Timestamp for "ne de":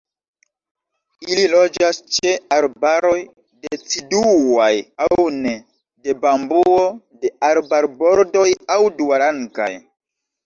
5.35-6.15